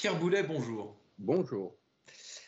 [0.00, 0.98] Pierre Boulet, bonjour.
[1.18, 1.76] Bonjour.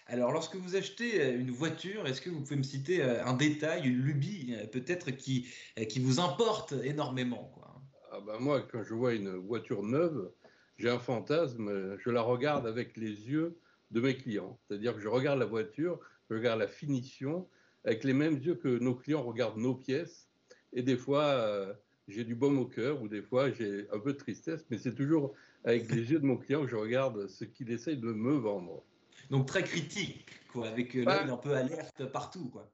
[0.06, 3.34] Alors, lorsque vous achetez euh, une voiture, est-ce que vous pouvez me citer euh, un
[3.34, 5.46] détail, une lubie, euh, peut-être qui,
[5.90, 7.82] qui vous importe énormément quoi?
[8.10, 10.32] Ah ben Moi, quand je vois une voiture neuve,
[10.78, 13.58] j'ai un fantasme, je la regarde avec les yeux
[13.90, 14.58] de mes clients.
[14.66, 16.00] C'est-à-dire que je regarde la voiture,
[16.30, 17.46] je regarde la finition,
[17.84, 20.26] avec les mêmes yeux que nos clients regardent nos pièces.
[20.72, 21.76] Et des fois,
[22.08, 24.94] j'ai du baume au cœur, ou des fois, j'ai un peu de tristesse, mais c'est
[24.94, 28.32] toujours avec les yeux de mon client que je regarde ce qu'il essaye de me
[28.32, 28.82] vendre.
[29.30, 32.48] Donc très critique, quoi, avec l'œil un peu alerte partout.
[32.50, 32.70] Quoi.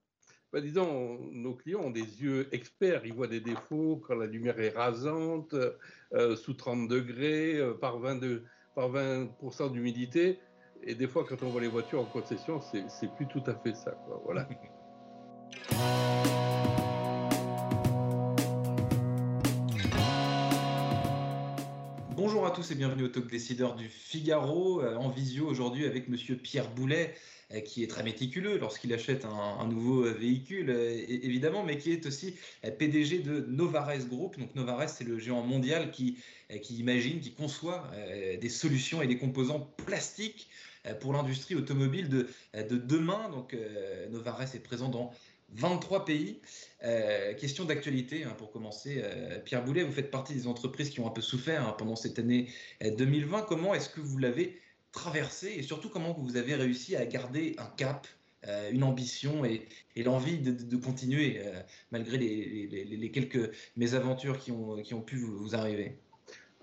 [0.53, 4.59] Bah, disons, nos clients ont des yeux experts, ils voient des défauts quand la lumière
[4.61, 5.55] est rasante,
[6.15, 10.39] euh, sous 30 degrés, euh, par 22, par 20% d'humidité.
[10.83, 13.75] Et des fois, quand on voit les voitures en concession, c'est plus tout à fait
[13.75, 13.91] ça.
[14.07, 14.23] Quoi.
[14.25, 14.49] Voilà.
[22.59, 26.69] tous et bienvenue au Talk Décideur du Figaro, euh, en visio aujourd'hui avec Monsieur Pierre
[26.69, 27.15] Boulet,
[27.53, 32.05] euh, qui est très méticuleux lorsqu'il achète un, nouveau véhicule, euh, évidemment, mais qui est
[32.05, 32.35] aussi
[32.79, 34.37] PDG de Novares Group.
[34.41, 36.19] Donc Novares, c'est le géant mondial qui,
[36.61, 37.93] qui imagine, qui conçoit
[38.41, 40.49] des solutions et des composants plastiques
[40.99, 43.29] pour l'industrie automobile de, de demain.
[43.31, 43.57] Donc
[44.11, 45.13] Novares est présent dans
[45.55, 46.41] 23 pays.
[46.85, 49.01] Euh, question d'actualité hein, pour commencer.
[49.03, 51.97] Euh, Pierre Boulet, vous faites partie des entreprises qui ont un peu souffert hein, pendant
[51.97, 52.49] cette année
[52.81, 53.39] 2020.
[53.39, 54.61] Euh, comment est-ce que vous l'avez
[54.93, 58.07] traversé et surtout comment vous avez réussi à garder un cap,
[58.73, 61.43] une ambition et, l'envie de, continuer
[61.91, 65.99] malgré les, quelques mésaventures qui ont, pu vous, arriver?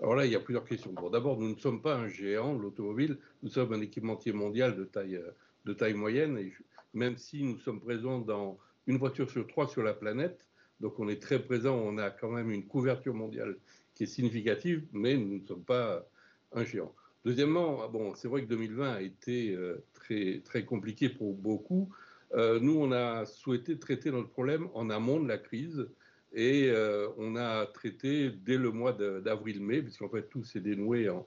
[0.00, 0.92] Alors là, il y a plusieurs questions.
[1.12, 5.20] D'abord, nous ne sommes pas un géant, l'automobile, nous sommes un équipementier mondial de taille,
[5.64, 6.52] de taille moyenne, et
[6.94, 10.46] même si nous sommes présents dans une voiture sur trois sur la planète.
[10.80, 13.56] Donc on est très présent, on a quand même une couverture mondiale
[13.94, 16.06] qui est significative, mais nous ne sommes pas
[16.52, 16.94] un géant.
[17.24, 21.92] Deuxièmement, ah bon, c'est vrai que 2020 a été euh, très, très compliqué pour beaucoup.
[22.34, 25.88] Euh, nous, on a souhaité traiter notre problème en amont de la crise
[26.32, 31.26] et euh, on a traité dès le mois d'avril-mai, puisqu'en fait tout s'est dénoué en,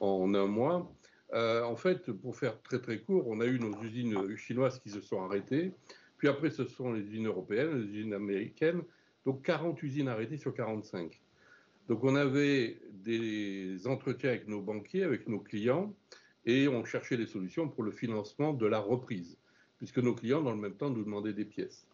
[0.00, 0.92] en, un mois.
[1.32, 5.00] en fait, pour faire très très court, on a eu nos usines chinoises qui se
[5.00, 5.72] sont arrêtées.
[6.18, 8.82] Puis après, ce sont les usines européennes, les usines américaines.
[9.24, 11.20] Donc 40 usines arrêtées sur 45.
[11.88, 15.94] Donc on avait des entretiens avec nos banquiers, avec nos clients,
[16.44, 19.36] et on cherchait des solutions pour le financement de la reprise,
[19.78, 21.86] puisque nos clients, dans le même temps, nous demandaient des pièces.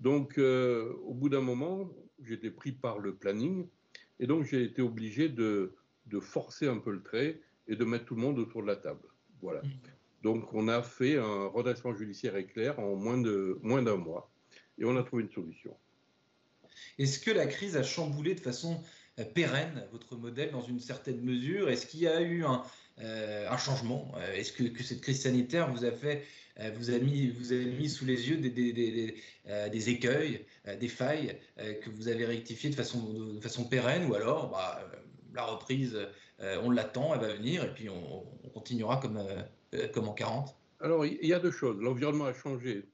[0.00, 1.90] Donc euh, au bout d'un moment,
[2.22, 3.66] j'étais pris par le planning,
[4.20, 5.74] et donc j'ai été obligé de,
[6.06, 8.76] de, forcer un peu le trait et de mettre tout le monde autour de la
[8.76, 9.08] table.
[9.40, 9.62] Voilà.
[10.26, 14.28] Donc on a fait un redressement judiciaire éclair en moins de moins d'un mois.
[14.76, 15.72] Et on a trouvé une solution.
[16.98, 18.82] Est-ce que la crise a chamboulé de façon
[19.20, 21.70] euh, pérenne votre modèle dans une certaine mesure?
[21.70, 22.64] Est-ce qu'il y a eu un,
[22.98, 24.10] euh, changement?
[24.16, 26.24] Euh, Est-ce que, cette crise sanitaire vous a fait,
[26.74, 30.44] vous a mis, vous a mis sous les yeux des, écueils,
[30.80, 34.10] des failles que vous avez rectifiées de façon, pérenne?
[34.10, 34.90] Ou alors bah,
[35.34, 35.96] la reprise,
[36.40, 39.22] on l'attend, elle va venir et puis on continuera comme
[39.74, 41.80] euh, comme en 40 Alors, il y a deux choses.
[41.80, 42.84] L'environnement a changé.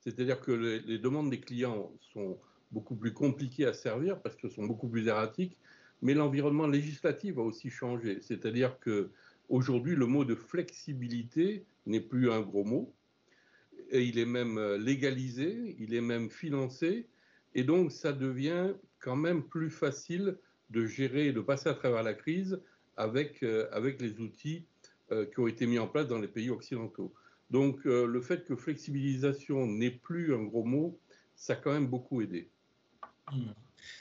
[0.00, 2.38] C'est-à-dire que les, demandes des clients sont
[2.72, 5.56] beaucoup plus compliquées à servir parce qu'elles sont beaucoup plus erratiques,
[6.00, 8.18] mais l'environnement législatif a aussi changé.
[8.20, 9.10] C'est-à-dire que
[9.48, 12.92] aujourd'hui, le mot de flexibilité n'est plus un gros mot.
[13.90, 17.06] Et il est même euh, légalisé, il est même financé,
[17.54, 20.38] et donc ça devient quand même plus facile
[20.70, 22.60] de gérer, de passer à travers la crise
[22.96, 24.64] avec, euh, avec les outils
[25.32, 27.12] qui ont été mis en place dans les pays occidentaux.
[27.52, 30.98] Donc euh, le fait que flexibilisation n'est plus un gros mot,
[31.36, 32.48] ça a quand même beaucoup aidé.
[33.30, 33.52] Hmm.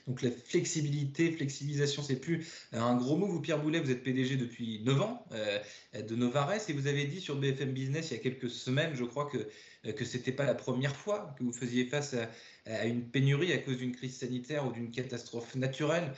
[0.08, 3.28] Donc la flexibilité, flexibilisation, c'est plus un gros mot.
[3.28, 5.60] Vous, Pierre Boulet, vous êtes PDG depuis 9 ans euh,
[6.02, 9.04] de Novares et vous avez dit sur BFM Business il y a quelques semaines, je
[9.04, 9.50] crois que
[9.94, 12.16] que c'était pas la première fois que vous faisiez face
[12.68, 16.14] à une pénurie à cause d'une crise sanitaire ou d'une catastrophe naturelle.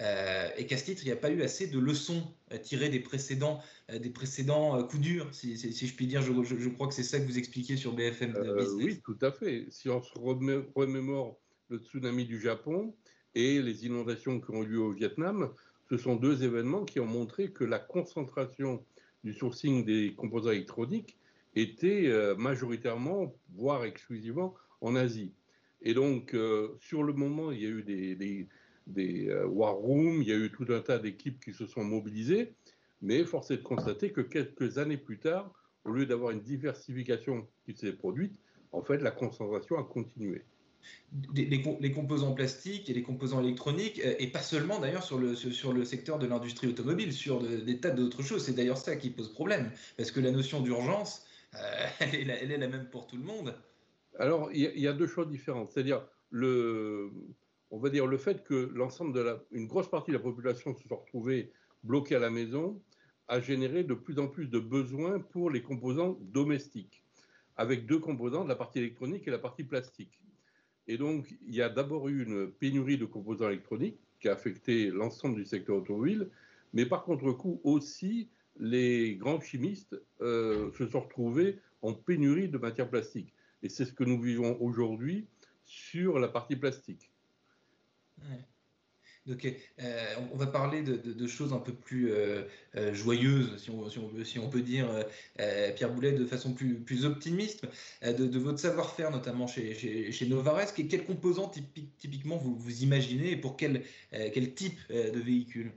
[0.00, 2.22] Euh, et qu'à ce titre, il n'y a pas eu assez de leçons
[2.62, 3.60] tirées des précédents,
[3.90, 6.22] euh, des précédents euh, coups durs, si, je puis dire.
[6.22, 8.68] Je, crois que c'est ça que vous expliquiez sur BFM Business.
[8.76, 9.66] Oui, tout à fait.
[9.70, 10.12] Si on se
[10.74, 12.94] remémore le tsunami du Japon
[13.34, 15.52] et les inondations qui ont eu lieu au Vietnam,
[15.90, 18.84] ce sont deux événements qui ont montré que la concentration
[19.24, 21.18] du sourcing des composants électroniques
[21.54, 25.32] était majoritairement, voire exclusivement, en Asie.
[25.82, 26.34] Et donc,
[26.80, 28.48] sur le moment, il y a eu des des
[28.96, 32.54] euh, war rooms, il y a eu tout un tas d'équipes qui se sont mobilisées,
[33.00, 35.52] mais force est de constater que quelques années plus tard,
[35.84, 38.38] au lieu d'avoir une diversification qui s'est produite,
[38.72, 40.44] en fait, la concentration a continué.
[41.34, 45.72] les, composants plastiques et les composants électroniques, euh, et pas seulement d'ailleurs sur le, sur
[45.72, 48.44] le secteur de l'industrie automobile, sur des tas d'autres choses.
[48.44, 51.58] C'est d'ailleurs ça qui pose problème, parce que la notion d'urgence, euh,
[52.00, 53.54] elle, est la, même pour tout le monde.
[54.18, 55.70] Alors, il y, a deux choses différentes.
[55.70, 57.10] C'est-à-dire, le,
[57.72, 60.76] on va dire le fait que l'ensemble de la, une grosse partie de la population
[60.76, 61.50] se soit retrouvée
[61.82, 62.80] bloquée à la maison
[63.28, 67.02] a généré de plus en plus de besoins pour les composants domestiques,
[67.56, 70.20] avec deux composants, la partie électronique et la partie plastique.
[70.86, 74.90] Et donc, il y a d'abord eu une pénurie de composants électroniques qui a affecté
[74.90, 76.28] l'ensemble du secteur automobile,
[76.74, 78.28] mais par contre-coup aussi,
[78.58, 83.32] les grands chimistes euh, se sont retrouvés en pénurie de matières plastiques.
[83.62, 85.26] Et c'est ce que nous vivons aujourd'hui
[85.64, 87.11] sur la partie plastique.
[89.28, 92.42] Euh, on va parler de, choses un peu plus euh,
[92.76, 93.70] euh, joyeuses, si
[94.38, 94.88] on, peut, dire,
[95.76, 97.66] Pierre Boulet, de façon plus, optimiste,
[98.02, 100.74] de, votre savoir-faire, notamment chez, chez, chez Novares.
[100.74, 101.50] Quels composants
[101.98, 105.72] typiquement vous, vous imaginez et pour quel, quel type de véhicule?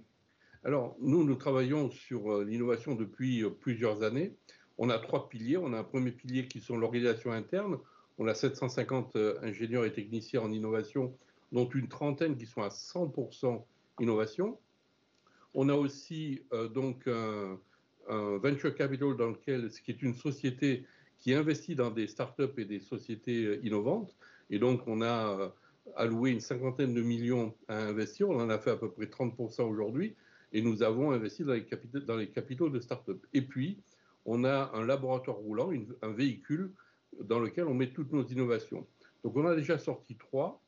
[0.64, 4.34] Alors, nous, nous travaillons sur l'innovation depuis plusieurs années.
[4.80, 5.58] On a trois piliers.
[5.58, 7.78] On a un premier pilier qui sont l'organisation interne.
[8.18, 11.16] On a 750 ingénieurs et techniciens en innovation
[11.52, 13.64] dont une trentaine qui sont à 100%
[14.00, 14.58] innovation.
[15.54, 17.58] On a aussi euh, donc un,
[18.08, 20.86] venture capital dans lequel, ce qui est une société
[21.18, 24.16] qui investit dans des startups et des sociétés euh, innovantes.
[24.50, 25.50] Et donc, on a euh,
[25.96, 28.30] alloué une cinquantaine de millions à investir.
[28.30, 30.16] On en a fait à peu près 30% aujourd'hui.
[30.54, 33.22] Et nous avons investi dans les, capitaux, dans les capitaux de startups.
[33.34, 33.80] Et puis,
[34.26, 35.72] on a un laboratoire roulant,
[36.02, 36.72] un véhicule
[37.24, 38.86] dans lequel on met toutes nos innovations.
[39.24, 40.62] Donc, on a déjà sorti trois.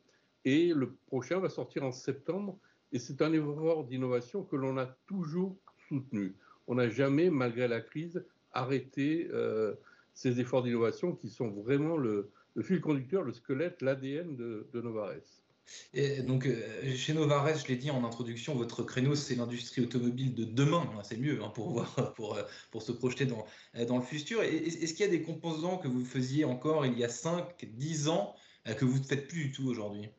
[0.46, 2.58] Et le prochain va sortir en septembre.
[2.92, 5.58] Et c'est un effort d'innovation que l'on a toujours
[5.90, 6.36] soutenu.
[6.68, 8.24] On n'a jamais, malgré la crise,
[8.54, 9.76] arrêté euh,
[10.14, 12.32] ces efforts d'innovation qui sont vraiment le,
[12.62, 15.44] fil conducteur, le squelette, l'ADN de, Novares.
[15.94, 20.34] Et donc, euh, chez Novares, je l'ai dit en introduction, votre créneau, c'est l'industrie automobile
[20.34, 20.90] de demain.
[21.04, 24.42] C'est mieux hein, euh, pour se projeter dans, le futur.
[24.42, 28.08] Est-ce qu'il y a des composants que vous faisiez encore il y a 5, 10
[28.10, 28.36] ans
[28.78, 30.10] que vous ne faites plus du tout aujourd'hui?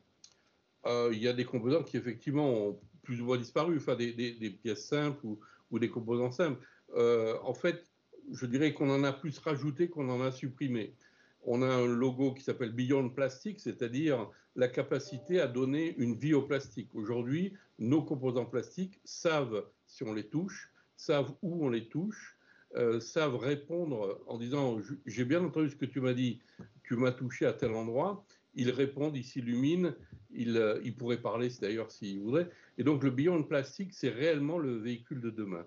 [0.85, 2.79] Il y a des composants qui effectivement ont
[3.09, 5.25] plus ou moins disparu, enfin des, pièces simples
[5.71, 6.63] ou, des composants simples.
[6.95, 7.89] Euh, en fait,
[8.31, 10.93] je dirais qu'on en a plus rajouté qu'on en a supprimé.
[11.43, 16.35] On a un logo qui s'appelle Beyond Plastic, c'est-à-dire la capacité à donner une vie
[16.35, 16.93] au plastique.
[16.93, 22.37] Aujourd'hui, nos composants plastiques savent si on les touche, savent où on les touche,
[22.75, 24.77] euh, savent répondre en disant
[25.07, 26.41] j'ai bien entendu ce que tu m'as dit,
[26.83, 28.23] tu m'as touché à tel endroit,
[28.59, 29.93] ils répondent, ils s'illuminent,
[30.31, 32.49] ils, euh, pourraient parler d'ailleurs s'ils voudraient.
[32.77, 35.65] Et donc le Beyond Plastique, c'est réellement le véhicule de demain.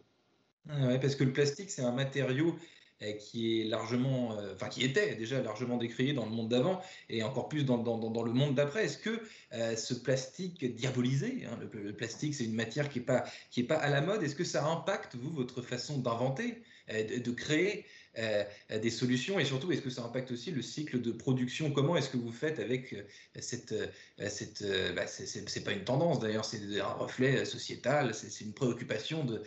[0.68, 2.54] Oui, parce que le plastique, c'est un matériau
[3.02, 6.80] euh, qui est largement, euh, enfin qui était déjà largement décrié dans le monde d'avant
[7.08, 8.84] et encore plus dans, le monde d'après.
[8.84, 13.24] Est-ce que ce plastique diabolisé, hein, le, plastique c'est une matière qui n'est pas,
[13.68, 18.90] pas à la mode, est-ce que ça impacte, vous, votre façon d'inventer, de, créer des
[18.90, 21.70] solutions et surtout, est-ce que ça impacte aussi le cycle de production?
[21.70, 23.02] Comment est-ce que vous faites avec euh,
[23.40, 23.72] cette.
[23.72, 23.86] Euh,
[24.28, 24.62] cette
[24.94, 29.42] bah, c'est pas une tendance d'ailleurs, c'est un reflet sociétal, c'est une préoccupation de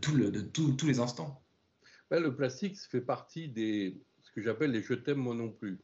[0.00, 1.42] tous les instants.
[2.10, 5.78] Ben, le plastique fait partie des ce que j'appelle les je t'aime moi non plus.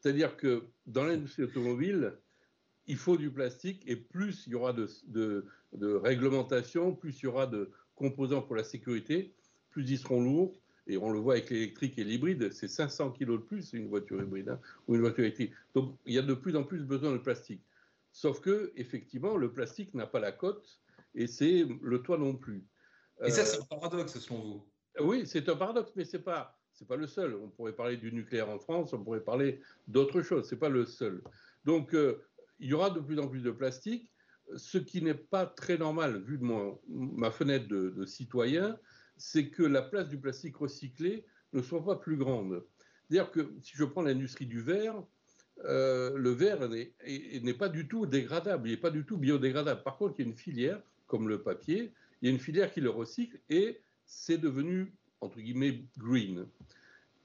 [0.00, 2.14] C'est-à-dire que dans l'industrie automobile,
[2.86, 7.24] il faut du plastique et plus il y aura de, de, de, réglementation, plus il
[7.24, 9.34] y aura de composants pour la sécurité,
[9.72, 10.54] plus ils seront lourds.
[10.86, 14.20] Et on le voit avec l'électrique et l'hybride, c'est 500 kg de plus une voiture
[14.20, 15.52] hybride hein, ou une voiture électrique.
[15.74, 17.62] Donc il y a de plus en plus besoin de plastique.
[18.10, 20.80] Sauf que effectivement, le plastique n'a pas la cote
[21.14, 22.64] et c'est le toit non plus.
[23.24, 24.66] Et ça, c'est un paradoxe selon vous?
[25.00, 27.34] Oui, c'est un paradoxe, mais c'est pas c'est pas le seul.
[27.36, 30.48] On pourrait parler du nucléaire en France, on pourrait parler d'autres choses.
[30.48, 31.22] C'est pas le seul.
[31.64, 32.24] Donc euh,
[32.58, 34.10] il y aura de plus en plus de plastique,
[34.56, 36.44] ce qui n'est pas très normal vu de
[36.88, 38.78] ma fenêtre de, de citoyen
[39.22, 42.64] c'est que la place du plastique recyclé ne soit pas plus grande.
[43.08, 45.00] C'est-à-dire que si je prends l'industrie du verre,
[45.64, 49.84] euh, le verre n'est pas du tout dégradable, il n'est pas du tout biodégradable.
[49.84, 52.72] Par contre, il y a une filière, comme le papier, il y a une filière
[52.72, 56.46] qui le recycle et c'est devenu, entre guillemets, green.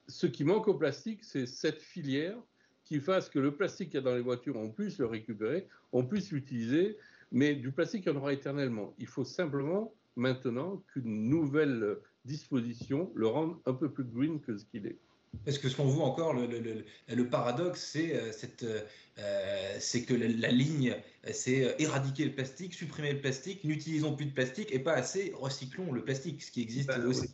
[0.07, 2.37] Ce qui manque au plastique, c'est cette filière
[2.83, 5.67] qui fasse que le plastique qu'il y a dans les voitures, on puisse le récupérer,
[5.91, 6.95] on puisse l'utiliser,
[7.31, 8.93] mais du plastique, il y en aura éternellement.
[8.99, 14.65] Il faut simplement maintenant qu'une nouvelle disposition le rende un peu plus green que ce
[14.65, 14.97] qu'il est.
[15.45, 16.83] Parce que ce qu'on voit encore, le, le,
[17.13, 18.81] le, paradoxe, c'est euh,
[19.19, 20.95] euh, que la, ligne,
[21.31, 25.91] c'est éradiquer le plastique, supprimer le plastique, n'utilisons plus de plastique et pas assez, recyclons
[25.91, 27.29] le plastique, ce qui existe ben aussi.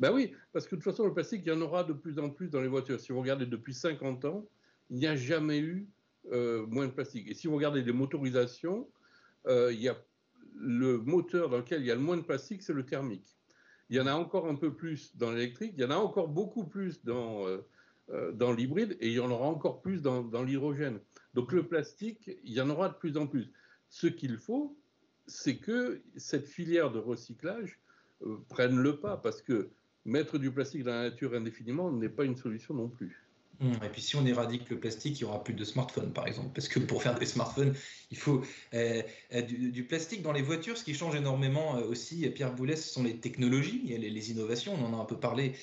[0.00, 2.18] Ben oui, parce que de toute façon, le plastique, il y en aura de plus
[2.18, 2.98] en plus dans les voitures.
[2.98, 4.46] Si vous regardez depuis 50 ans,
[4.88, 5.86] il n'y a jamais eu
[6.32, 7.28] euh, moins de plastique.
[7.28, 8.88] Et si vous regardez les motorisations,
[9.46, 9.96] euh, il y a
[10.56, 13.36] le moteur dans lequel il y a le moins de plastique, c'est le thermique.
[13.88, 16.28] Il y en a encore un peu plus dans l'électrique, il y en a encore
[16.28, 20.42] beaucoup plus dans, euh, dans l'hybride et il y en aura encore plus dans, dans
[20.42, 21.00] l'hydrogène.
[21.34, 23.50] Donc le plastique, il y en aura de plus en plus.
[23.88, 24.76] Ce qu'il faut,
[25.26, 27.80] c'est que cette filière de recyclage
[28.48, 29.70] prenne le pas parce que
[30.04, 33.29] mettre du plastique dans la nature indéfiniment n'est pas une solution non plus.
[33.60, 36.26] Hum, et puis si on éradique le plastique, il n'y aura plus de smartphones, par
[36.26, 36.48] exemple.
[36.54, 37.74] Parce que pour faire des smartphones,
[38.10, 39.02] il faut euh,
[39.34, 40.78] euh, du, plastique dans les voitures.
[40.78, 44.74] Ce qui change énormément euh, aussi, Pierre Boulet, ce sont les technologies, les, les innovations.
[44.74, 45.54] On en a un peu parlé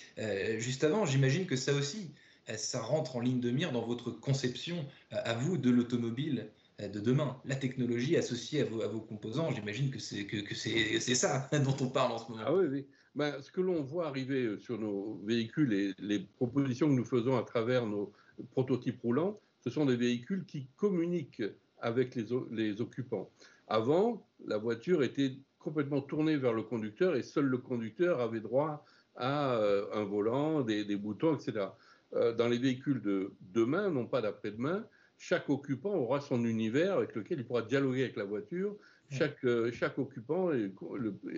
[0.60, 1.06] juste avant.
[1.06, 2.12] J'imagine que ça aussi,
[2.56, 6.50] ça rentre en ligne de mire dans votre conception, à vous, de l'automobile
[6.80, 7.42] de demain.
[7.46, 11.50] La technologie associée à vos, à vos composants, j'imagine que c'est que, que c'est ça
[11.66, 12.44] dont on parle en ce moment.
[12.46, 12.86] Ah oui, oui.
[13.18, 17.04] Ben, ce que l'on voit arriver euh, sur nos véhicules et les propositions que nous
[17.04, 18.14] faisons à travers nos
[18.52, 21.42] prototypes roulants, ce sont des véhicules qui communiquent
[21.80, 23.32] avec les, occupants.
[23.68, 28.86] Avant, la voiture était complètement tournée vers le conducteur et seul le conducteur avait droit
[29.16, 31.70] à euh, un volant, des, des boutons, etc.
[32.14, 34.86] Euh, dans les véhicules de demain, non pas d'après-demain,
[35.18, 38.76] chaque occupant aura son univers avec lequel il pourra dialoguer avec la voiture.
[39.10, 40.72] Chaque, euh, chaque occupant, et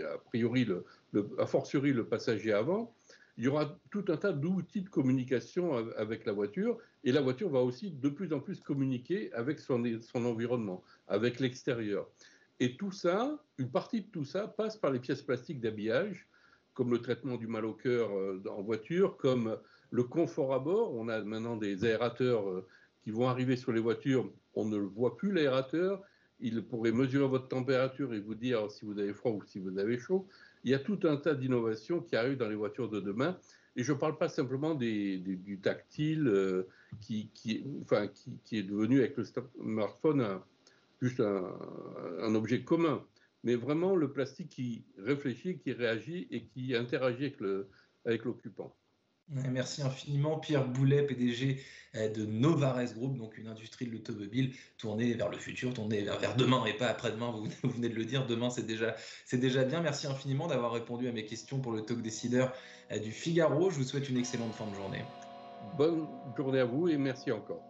[0.02, 0.68] a priori,
[1.38, 2.96] a fortiori le passager avant,
[3.38, 7.50] il y aura tout un tas d'outils de communication avec la voiture, et la voiture
[7.50, 12.08] va aussi de plus en plus communiquer avec son, son environnement, avec l'extérieur.
[12.60, 16.28] Et tout ça, une partie de tout ça passe par les pièces plastiques d'habillage,
[16.74, 19.58] comme le traitement du mal au cœur euh, en voiture, comme
[19.92, 20.94] le confort à bord.
[20.94, 22.68] On a maintenant des aérateurs euh,
[23.04, 26.02] qui vont arriver sur les voitures, on ne voit plus l'aérateur,
[26.42, 29.78] il pourrait mesurer votre température et vous dire si vous avez froid ou si vous
[29.78, 30.28] avez chaud.
[30.64, 33.38] Il y a tout un tas d'innovations qui arrivent dans les voitures de demain.
[33.76, 36.68] Et je ne parle pas simplement du tactile euh,
[37.02, 37.30] qui,
[38.52, 40.40] est devenu avec le smartphone
[41.02, 43.06] juste un, objet commun,
[43.44, 47.34] mais vraiment le plastique qui réfléchit, qui réagit et qui interagit
[48.06, 48.76] avec l'occupant.
[49.32, 51.62] Merci infiniment Pierre Boulet, PDG
[51.96, 56.36] euh, de Novares Group, donc une industrie de l'automobile tournée vers le futur, tournée vers,
[56.36, 57.32] demain et pas après-demain.
[57.64, 58.96] Vous, venez de le dire, demain c'est déjà,
[59.26, 59.82] c'est déjà bien.
[59.82, 62.54] Merci infiniment d'avoir répondu à mes questions pour le talk décideur
[62.92, 63.70] euh, du Figaro.
[63.70, 65.04] Je vous souhaite une excellente fin de journée.
[65.78, 67.62] Bonne journée à vous et merci encore.